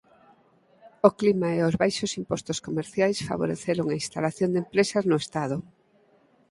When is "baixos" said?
1.81-2.11